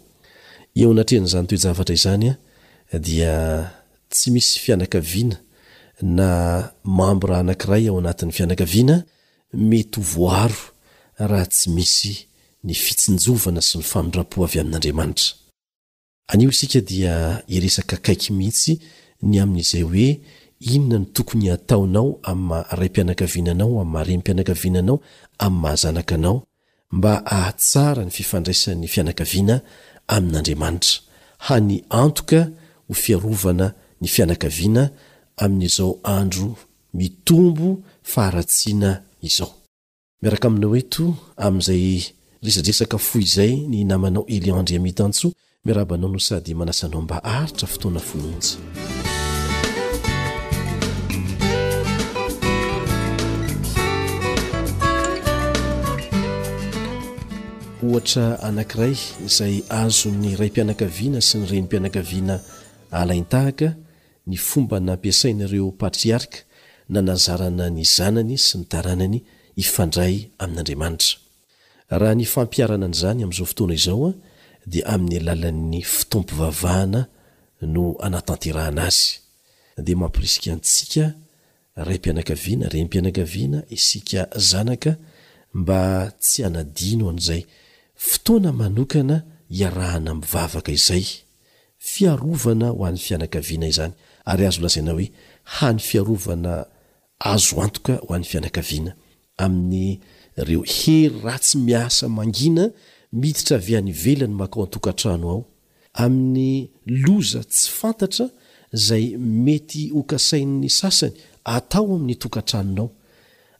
[0.80, 2.26] eo anatren'zany toejavatra izany
[2.94, 3.34] a dia
[4.12, 5.36] tsy misy fianakaviana
[6.18, 6.28] na
[6.98, 8.96] mamby raha anankiray eo anatin'ny fianakaviana
[9.70, 10.60] mety ovoaro
[11.30, 12.12] raha tsy misy
[12.66, 15.30] ny fitsinjovana sy ny famindrapoa avy amin'n'andriamanitra
[16.28, 17.14] an'io isika dia
[17.56, 18.72] iresaka kaiky mihitsy
[19.30, 20.08] ny amin'izay hoe
[20.74, 24.96] inona ny tokony ataonao ami'ny mahharaym-pianakaviananao amimaremympianakaviananao
[25.44, 26.36] am'ny mahazanaka anao
[26.92, 29.56] mba ahatsara ny fifandraisan'ny fianakaviana
[30.16, 30.92] amin'n'andriamanitra
[31.48, 32.40] hany antoka
[32.88, 33.66] ho fiarovana
[34.00, 34.82] ny fianakaviana
[35.44, 36.46] amin''izao andro
[36.98, 37.68] mitombo
[38.12, 38.90] faratiana
[39.28, 39.50] izao
[40.22, 41.04] miarakaaminao eto
[41.46, 41.86] amin'izay
[42.44, 45.26] resadresaka fo izay ny namanao eliandry amitantso
[45.64, 48.50] miarabanao no sady manasanao mba aritra fotoana fononjy
[57.86, 58.96] ohatra anankiray
[59.26, 62.36] izay azony iray mpianakaviana sy ny renympianakaviana
[63.00, 63.68] alaintahaka
[64.28, 66.38] ny fomba nampiasainareo patriarka
[66.92, 69.18] nanazarana ny zanany sy ny daranany
[69.62, 71.12] ifandray amin'n'andriamanitra
[72.00, 74.12] raha ny fampiarana nyizany amin'izao fotoana izaoa
[74.72, 77.00] dea amin'ny alalan'ny fitompivavahana
[77.74, 79.00] no anatanteraana azy
[79.86, 81.04] de mampiriska antsika
[81.86, 84.92] ray mpianakaviana re mm-pianakaviana isika zanaka
[85.60, 85.80] mba
[86.22, 87.42] tsy anadino an'zay
[88.08, 89.16] fotoana manokana
[89.56, 91.04] hiarahana mivavaka izay
[91.90, 93.94] fiarovana ho an'ny fianakaviana izany
[94.30, 95.06] ary azy lazaina hoe
[95.56, 96.52] hany fiarovana
[97.32, 98.92] azo antoka ho an'ny fianakaviana
[99.44, 99.90] amin'ny
[100.48, 102.64] reo hery ratsy miasa mangina
[103.12, 105.38] miditra avyany velany makao an-tokantrano ao
[106.04, 106.68] amin'ny
[107.04, 108.24] loza tsy fantatra
[108.86, 109.04] zay
[109.44, 111.14] mety okasain''ny sasany
[111.56, 112.86] atao amin'ny tokantranonao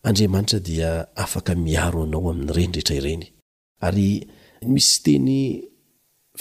[0.07, 0.90] andriamanitra dia
[1.24, 3.24] afaka miaro anao amin'yrenyrehetraireny
[3.86, 4.07] ary
[4.72, 5.34] misy teny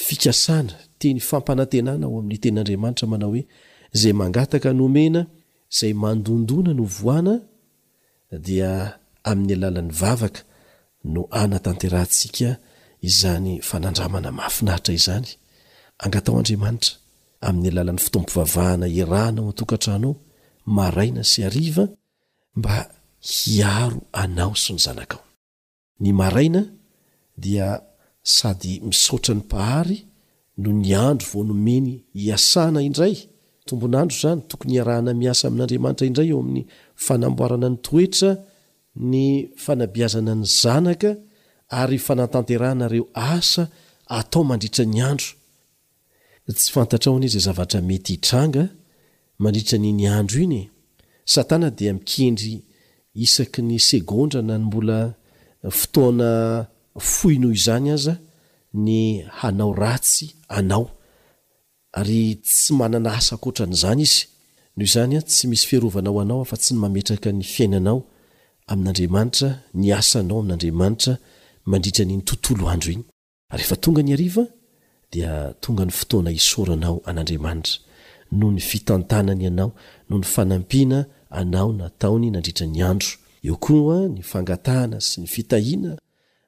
[0.06, 3.44] fikasana teny fampanantenana o amin'ny tenyandriamanitra manao hoe
[4.02, 5.22] zay mangataka nomena
[5.80, 7.36] zay mandondona no voana
[8.48, 8.70] dia
[9.30, 10.42] amin'ny alalan'ny vavaka
[11.14, 12.50] no ana tanterantsika
[13.02, 15.28] izany fanandramana mafinahitra izany
[16.04, 16.96] angataoadriamanitra
[17.48, 20.14] amin'ny alalan'ny fitombovavahana irhna atokatranao
[20.86, 21.46] an sy
[22.58, 22.82] mb o
[23.34, 23.64] sy
[29.38, 29.96] nyainyhay
[30.58, 31.88] noo ny andro vonomeny
[32.28, 33.16] iasana indray
[33.70, 36.64] tombonandro zany tokony hiarahana miasa amin'andriamanitra indray eo amin'ny
[37.06, 38.32] fanamboarana ny toetra
[39.12, 39.24] ny
[39.64, 41.12] fanabiazanany zanaka
[41.70, 43.68] ary fanatanterahnareo asa
[44.08, 45.02] atao mandritra ny
[50.12, 52.64] andrond mikendry
[53.16, 55.14] isak ny segôndrana y mbola
[55.70, 56.66] ftoana
[57.24, 58.14] oinoho izany aza
[58.74, 60.30] ny anao ratsy
[60.64, 60.92] nao
[62.06, 64.04] y tsy manana asa kotran'zany
[64.86, 68.00] izny tsy misy fiarovanaoanaofa tsy ny mametraka ny fiainanao
[68.72, 69.50] amin'n'andriamanitra
[69.80, 71.14] ny asanao amin'andriamanitra
[71.68, 73.04] mandritra nyny tontolo androiny
[73.52, 74.32] rehefa tongany ai
[75.12, 77.76] dia tongany fotoana isoranao anadriamanitra
[78.32, 79.72] no ny fitntnany anao
[80.10, 83.10] noony fanampiana anao nataony nandrirany andro
[83.44, 85.98] eo oa ny fangatahana sy ny fitahiana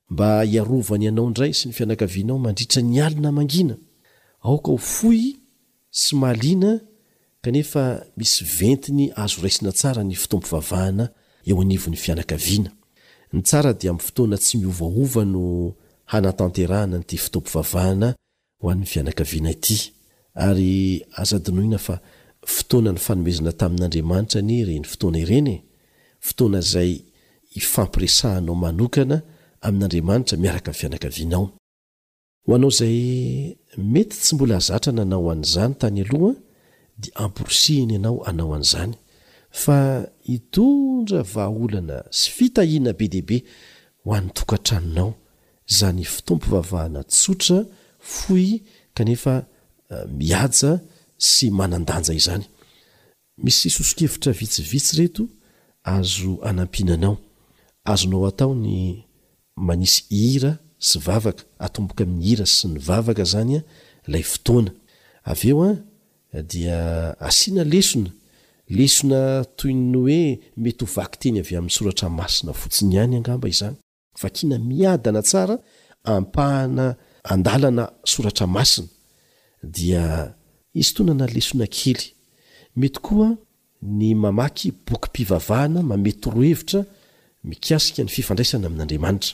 [0.09, 0.19] mb
[0.51, 3.75] hiaoany anaondray sy ny fianakaianao mandira ny aina
[6.49, 6.55] y
[7.43, 7.85] hanea
[8.17, 11.05] misy ventiny azo raisina sara ny ftoamivavahana
[11.45, 12.69] eo ain'ny fianakaiana
[13.33, 15.43] ny tsara dia amin'ny fotoana tsy miovaova no
[16.11, 18.09] hanatanterahana nyity fitompivavahana
[18.61, 19.77] ho anny fianakaviana ity
[20.45, 20.71] ary
[21.21, 21.95] azadinoina fa
[22.53, 25.57] fotoana ny fanomezina tamin'andriamanitra ny reny fotoana ireny e.
[26.25, 26.91] fotoana zay
[27.59, 29.17] ifampiresahanao manokana
[29.65, 31.45] amin'n'andriamanitra miaraka nfianakavianao
[32.45, 32.97] ho anao izay
[33.93, 36.33] mety tsy mbola azatra na anao an'izany tany aloha
[37.01, 38.95] dia amporosiiny anao anao an'izany
[39.51, 43.39] fa hitondra vahaolana sy fitahiana be deaibe
[44.05, 45.13] ho an'nytokantranonao
[45.79, 47.57] zany fitoampivavahana tsotra
[47.99, 48.61] foy
[48.95, 49.45] kanefa
[49.89, 50.79] eh, miaja
[51.17, 52.45] sy manandanja izany
[53.43, 55.23] misy sosokevitra vitsivitsy reto
[55.83, 57.15] azo anampinanao
[57.91, 59.03] azonao ataony
[59.55, 63.59] manisy ihira sy vavaka atomboka amin'yhira sy ny vavaka zany
[64.11, 65.75] layftoanaveo
[66.49, 66.77] dia
[67.19, 68.11] asiana lesona
[68.69, 70.21] lesona toyny hoe
[70.63, 73.75] mety hovaky teny avy amin'ny soratra masina fotsiny any angamba izany
[74.21, 75.55] vakiana miadana tsara
[76.13, 76.85] ampahana
[77.31, 78.87] andalana soratra masina
[79.75, 80.03] dia
[80.81, 82.01] izy tona na lesona kely
[82.81, 83.29] mety koa
[83.99, 86.81] ny mamaky boky -pivavahana mamety rohevitra
[87.49, 89.33] mikasika ny fifandraisana amin'andriamanitra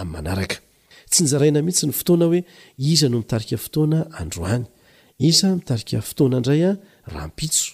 [0.00, 0.56] amin'n manaraka
[1.10, 2.40] tsy njaraina mihitsy ny fotoana hoe
[2.92, 4.64] iza no mitarika fotoana androany
[5.30, 6.72] iza mitarika fotoana ndray a
[7.14, 7.66] rampitso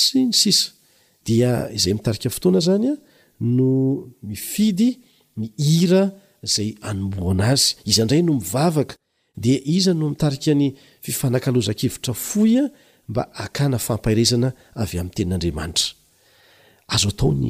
[0.00, 0.64] sy ny sisa
[1.26, 1.50] dia
[1.82, 2.96] zay mitarika fotoana zany a
[3.56, 3.70] no
[4.30, 4.90] mifidy
[5.40, 6.02] mihira
[6.52, 8.94] zay anomboanazy iza indray no mivavaka
[9.42, 10.66] di iza no mitarika ny
[11.06, 12.64] fifanakalozakevitra foya
[13.08, 14.48] mba akana fampairezana
[14.82, 15.86] avy amin'nyteninandriamanitra
[16.94, 17.48] azo ataony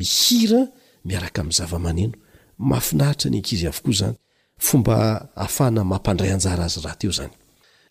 [0.00, 0.60] mihira
[1.08, 2.16] miaraka min'ny zavamaneno
[2.62, 4.16] mahafinahitra ny ankizy avokoa zany
[4.58, 7.30] fomba afahana mampandray anjara azy rahateo zany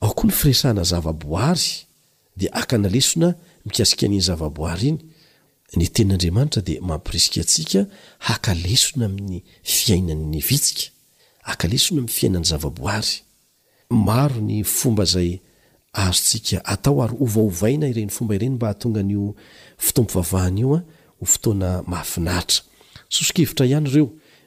[0.02, 1.86] ao koa ny firesahana zavaboary
[2.38, 4.98] de akanalesona mikasikanny zavaboay
[5.72, 5.90] iay
[17.66, 19.36] aina ireny fombaireny mba hatonganyo
[19.78, 20.84] fitompovavahanyioa
[21.24, 22.64] hfotoana maafinahitra
[23.10, 24.12] sosokevitra anyreo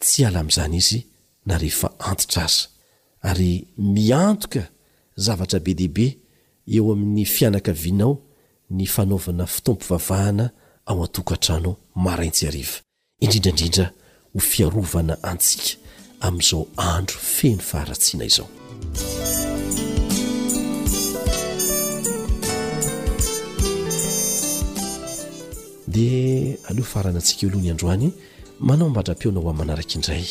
[0.00, 1.00] tsy ala am'izany izy
[1.46, 2.64] na rehefa antitra aza
[3.28, 4.62] ary miantoka
[5.24, 6.06] zavatra be dehibe
[6.76, 8.14] eo amin'ny fianakavinao
[8.76, 10.46] ny fanaovana fitompo vavahana
[10.88, 12.76] ao an-tokantranoao maraintsy ariva
[13.24, 13.86] indrindraindrindra
[14.32, 15.68] ho fiarovana antsika
[16.26, 16.62] amin'izao
[16.96, 18.48] andro feny faharatsiana izao
[25.92, 28.08] dea aleoa farana antsika eoloha ny androany
[28.66, 30.26] manao ambadram-peona oamin'ny manaraky indray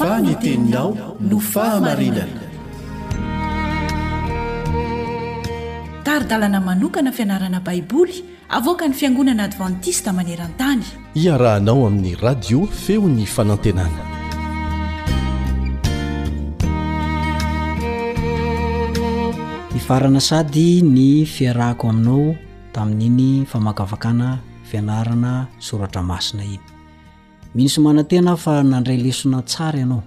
[0.00, 0.88] faniteninao
[1.28, 2.24] no fahamarina
[6.26, 8.18] alana manokana fianarana baiboly
[8.50, 10.82] avoka ny fiangonana advantista manerantany
[11.14, 14.02] iarahanao amin'ny radio feony fanantenana
[19.78, 22.34] ifarana sady ny fiarahako aminao
[22.72, 24.28] tamin'iny famakavakana
[24.70, 26.60] fianarana soratra masina iny
[27.54, 30.02] minoso manantena fa nandray lesona tsara ianao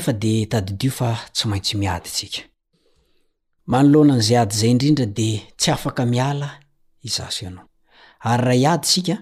[4.38, 6.60] ady zay ndrindra de tsy afaka miala
[7.04, 7.68] izaso anao
[8.20, 9.18] ary raha iady sika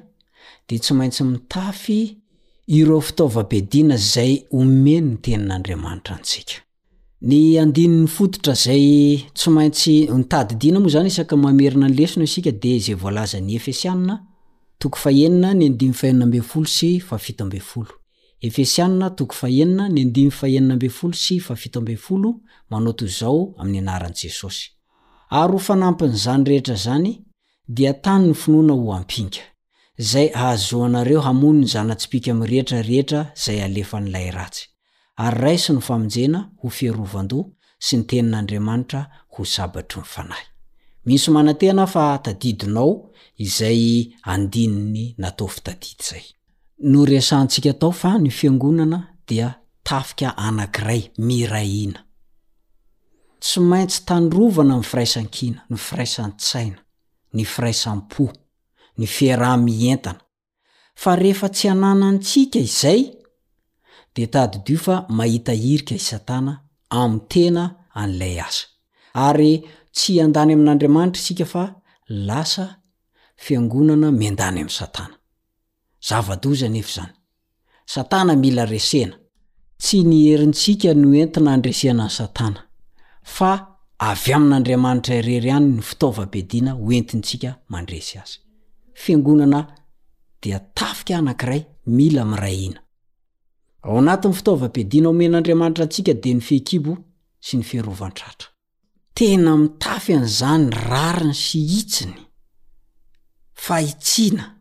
[0.70, 2.00] dia tsy maintsy mitafy
[2.68, 6.56] ireo fitaovabedina zay omeny ny tenin'andriamanitra antsika
[7.30, 8.86] ny andininy fototra zay
[9.38, 14.16] tsy maintsy nitadydina mo zany isaka mamerina nylesina isika dea zey volazany efesianna
[22.76, 24.66] anozao ami'ny anaran' jesosy
[25.30, 27.12] ary ho fanampin'zany rehetra zany
[27.76, 29.42] dia tany ny finoana ho ampinga
[29.98, 34.66] zay ahazoanareo hamono ny zanatsipiky amretrareetra zay alefa n'lay ratsy
[35.16, 37.40] ary ray sy ny faminjena ho fiarovando
[37.80, 39.02] sy nytenin'andriamanitra
[39.34, 40.46] ho sabatry myfanahy
[41.06, 46.34] misy manatena fa tnao izaynnatofnitao iray
[48.26, 48.48] ity
[53.64, 54.22] intsy tana y
[54.90, 56.76] firaisaninaniaisan'nsainn
[57.34, 58.02] aism
[58.98, 60.20] nyframientana
[60.96, 63.02] fa rehefa tsy ananantsika izay
[64.16, 66.54] di taddio fa mahita irika isatana
[67.02, 67.64] am tena
[68.02, 68.66] an'lay asa
[69.28, 69.54] ary
[69.96, 71.64] tsy andany amin'andriamanitra isika fa
[72.28, 72.66] lasa
[73.44, 75.16] fiangonana mindany am' satana
[76.08, 76.16] zy
[77.94, 79.18] satana mila resena
[79.84, 82.62] tsy niherintsika no entina handresena ny satana
[83.36, 83.52] fa
[84.12, 88.38] avy amin'andriamanitra irery any ny fitaovabedina hoentintsika mandresy azy
[88.98, 89.76] fiangonana
[90.42, 92.80] dia tafika anankiray mila mira ina
[93.82, 96.98] ao anatny fitaovapedina homen'andriamanitra antsika de nyfehikibo
[97.40, 98.48] sy ni fearovantratra
[99.14, 102.14] tena mitafy an'izany rariny sy hitsiny
[103.54, 104.56] fahitsina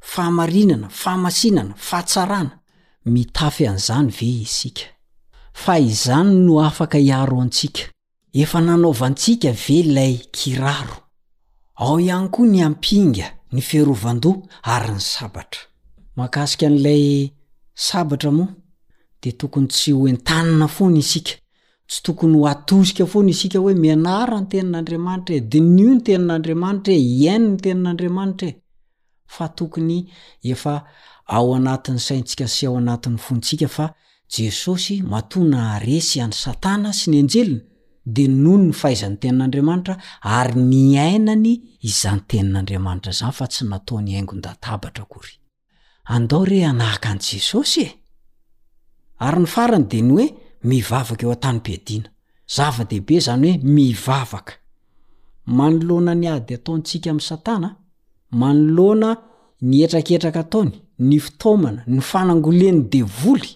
[0.00, 2.58] fahamarinana fahamasinana fahatsarana
[3.04, 4.84] mitafy an'izany ve isika
[5.52, 7.82] fa izany no afaka hiaro antsika
[8.32, 10.96] efa nanaovantsika ve lay kiraro
[11.74, 15.64] ao ihany koa ny ampinga ny ferovando aryny sabatra
[16.16, 17.32] mahakasika n'ilay
[17.74, 18.48] sabatra moa
[19.22, 21.32] de tokony tsy hoentanina foany isika
[21.88, 27.00] tsy tokony ho atosika foana isika hoe mianara ny tenan'andriamanitra e denuo ny tenan'andriamanitra e
[27.22, 28.54] iaino ny tenan'andriamanitra e
[29.26, 29.98] fa tokony
[30.42, 30.84] efa
[31.26, 33.94] ao anatin'ny saintsika sy ao anatin'ny fontsika fa
[34.34, 37.67] jesosy matoana haresy an'ny satana sy ny anjelina
[38.14, 39.94] de nono ny fahaizan'ny tenan'andriamanitra
[40.38, 41.52] ary ny ainany
[41.88, 47.90] izan'ny tenan'andriamanitra zany fa tsy nataony aigondatabatra koyd re anahaka an jesosy e
[49.26, 50.26] ary ny farany de ny hoe
[50.70, 52.08] mivavaka eo a-tany-piadiana
[52.54, 54.52] zava-dehibe zany hoe mivavaka
[55.58, 57.68] manolona ny ady ataontsika am'y satana
[58.42, 59.10] manolna
[59.68, 60.72] ny etraketraka ataony
[61.08, 63.50] ny fitaomana ny fanangoleny devoly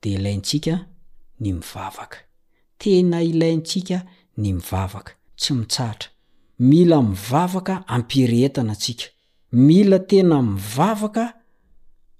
[0.00, 0.74] de ilaintsika
[1.42, 2.18] ny mivavaka
[2.78, 3.98] tena ilayntsika
[4.36, 6.08] ny mivavaka tsy mitsahatra
[6.58, 9.04] mila mivavaka ampirehetana atsika
[9.52, 11.24] mila tena mivavaka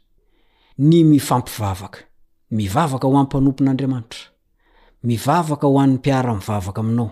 [0.81, 1.99] ny mifampivavaka
[2.51, 4.21] mivavaka hoany mpanompon'andriamanitra
[5.03, 7.11] mivavaka ho an'ny mpiara-mivavaka aminao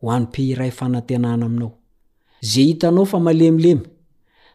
[0.00, 1.72] ho an'ny piiray fanantenana aminao
[2.40, 3.86] za hitanao fa malemilemy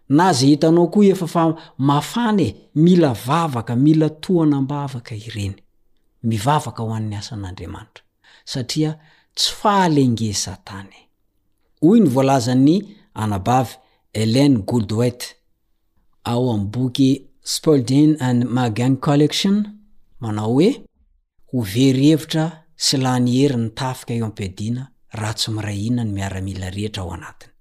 [0.10, 5.56] na za hitanao koa efa fa mafanae mila vavaka mila toanambavaka ireny
[6.24, 8.04] mivavaka ho an'ny asan'andriamanitra
[8.45, 8.97] satria
[9.36, 11.04] tsy fahalenge satanae
[11.86, 12.78] oy ny volazan'ny
[13.14, 13.74] anabavy
[14.14, 15.36] elen goldwet
[16.24, 19.56] ao aiyboky spoldin and magang collection
[20.24, 20.70] manao oe
[21.50, 22.43] ho veryhevitra
[22.86, 24.84] sy lahy ny hery nitafaka io ampiadina
[25.22, 27.54] ratsy miray inany miaramila rehetra ao anatiny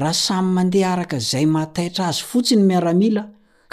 [0.00, 3.22] raha samy mandeha araka zay mataitra azy fotsiny miaramila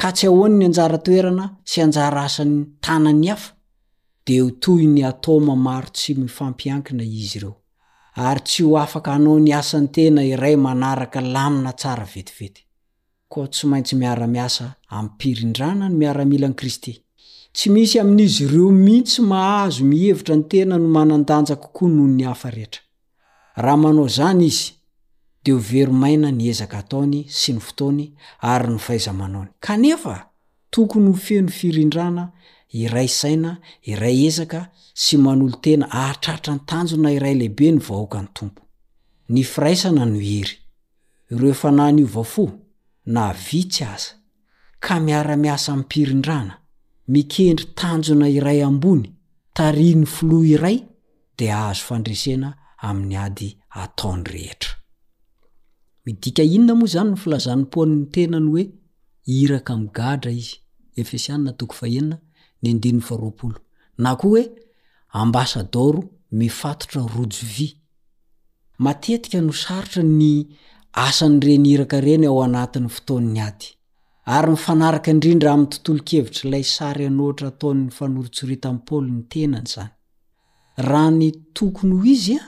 [0.01, 2.55] ka tsy ahoanny anjara toerana tsy anjara asany
[2.85, 3.51] tanany hafa
[4.25, 7.53] di ho tohyny atoma maro tsy mifampiankina izy ireo
[8.27, 12.61] ary tsy ho afaka hanao niasany tena iray manaraka lamina tsara vetivety
[13.29, 14.65] koa tsy maintsy miara-miasa
[14.97, 16.93] am pirindrana ny miaramilany kristy
[17.55, 22.81] tsy misy amin'izy ireo mintsy mahazo mihevitra nytena no manandanjaka koa noho ny hafarehetra
[23.63, 24.67] raha manao zany izy
[25.43, 28.05] dia ho vero maina niezaka ataony sy ny fotony
[28.51, 30.13] ary nofahiza manaony kanefa
[30.73, 32.23] tokony ho feno firindrana
[32.83, 33.51] iray saina
[33.91, 34.59] iray ezaka
[35.03, 38.61] sy manolo tena ahatratra ntanjo na iray lehibe ny vahoakany tompo
[43.13, 44.11] na vy tsy aza
[44.85, 46.55] ka miara-miasa mpirindrana
[47.13, 49.03] mikendry tanjona iray ambony
[49.57, 50.77] taria ny filoa iray
[51.37, 52.49] de ahazo fandresena
[52.87, 53.49] amin'ny ady
[53.81, 54.71] ataony rehetra
[56.05, 58.63] midika inona moa zany no filazanimpoanny tenany hoe
[59.41, 62.13] iraka mgadra izyefesiantoany
[62.61, 62.83] d
[64.03, 64.43] na koa oe
[65.21, 66.01] ambasadoro
[66.39, 67.67] mifatotra rojovy
[68.85, 70.23] matetika no sarotra ny
[70.93, 73.65] asany renyhiraka reny ao anatin'ny fotoan'ny ady
[74.37, 79.67] ary mifanaraka indrindra amin'ny tontolo kevitra ilay sary anohatra atao'ny fanoritsorita am paoly ny tenany
[79.73, 79.91] zany
[80.89, 81.27] raha ny
[81.57, 82.43] tokony ho izy a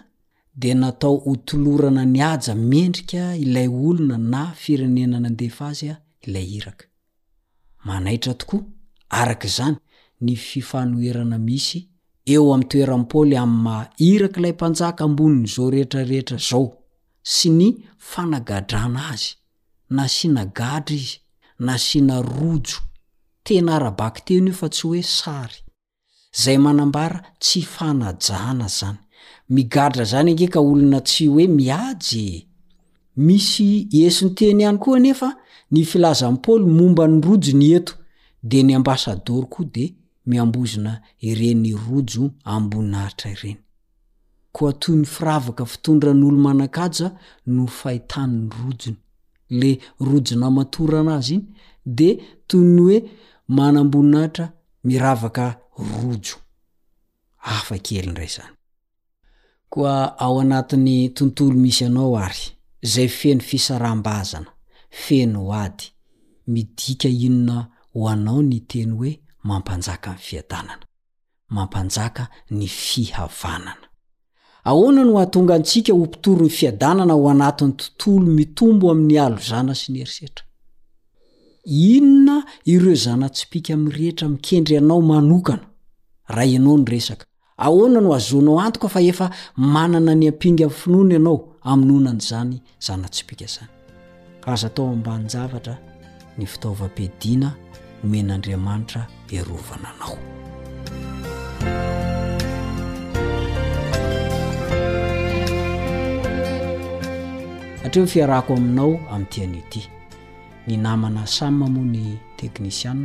[0.62, 6.86] dia natao hotolorana ny aja mendrika ilay olona na firenenana andefa azy a ilay iraka
[7.88, 8.62] manaitra tokoa
[9.22, 9.76] arak' izany
[10.24, 11.80] ny fifanoherana misy
[12.34, 16.68] eo ami'ny toeranpaoly ami'y mairaka ilay mpanjaka ambonin'zao rehetrarehetra zao
[17.24, 19.32] sy ny fanagadrana azy
[19.94, 21.18] nasiana gadra izy
[21.60, 22.78] nasiana rojo
[23.46, 25.58] tena arabaki teny io fa tsy hoe sary
[26.44, 28.98] zay manambara tsy fanajaana zany
[29.56, 32.26] migadra zany angeka olona tsy hoe miajye
[33.26, 33.68] misy
[34.06, 35.30] esinyteny ihany koa nefa
[35.74, 37.94] ny filazamn paoly momba ny rojo ny eto
[38.50, 39.86] de ny ambasadory koa de
[40.30, 40.94] miambozona
[41.28, 43.58] ireny rojo ambonina ahitra ireny
[44.56, 47.08] koa toy mifiravaka fitondra n'olo manan-kaja
[47.54, 48.98] no fahitan ny rojony
[49.60, 49.70] le
[50.08, 51.46] rojona matorana azy iny
[51.98, 52.10] de
[52.50, 52.98] toy ny hoe
[53.56, 54.46] manambonina ahitra
[54.88, 55.46] miravaka
[55.90, 56.36] rojo
[57.56, 58.54] afa kely indray zany
[59.74, 62.46] koa ao anatin'ny tontolo misy anao ary
[62.94, 64.52] zay feno fisarambazana
[65.02, 65.86] feno oady
[66.54, 67.58] midika inona
[67.94, 69.12] ho anao ny teny hoe
[69.48, 70.86] mampanjaka ami'ny fiatanana
[71.56, 72.24] mampanjaka
[72.58, 73.88] ny fihavanana
[74.64, 79.74] ahoana no ahatonga antsika ho mpitoro ny fiadanana ho anatin'ny tontolo mitombo amin'ny alo zana
[79.76, 80.46] sy ny herisetra
[81.92, 82.36] inona
[82.74, 85.66] ireo zanatsipiaka amin'rehetra mikendry ianao manokana
[86.34, 87.26] raha ianao ny resaka
[87.66, 91.38] ahoana no hahazonao antoka fa efa manana ny ampinga y finoana ianao
[91.72, 93.72] amin'nonan' zany zanatsipika zany
[94.46, 95.76] a aza tao ambanyjavatra
[96.38, 97.50] ny fitaovam-pidina
[98.04, 99.02] nomen'andriamanitra
[99.38, 100.18] erovana anao
[107.86, 109.82] atria nfiarahko aminao amin'tianyty
[110.68, 112.06] ny namana samy mamoa 'ny
[112.40, 112.96] teknisiaa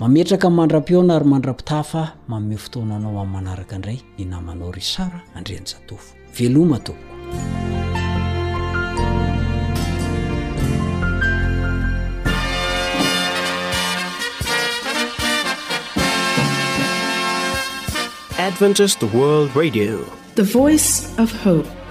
[0.00, 5.70] mametraka mandra-piona ary mandra-pita fa maome fotoananao amin'ny manaraka indray ny namanao ry sara andreany-
[5.70, 7.78] zatofo veloma tokodieoicef